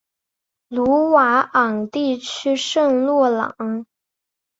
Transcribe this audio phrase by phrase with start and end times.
[0.67, 3.85] 鲁瓦昂地区圣洛朗。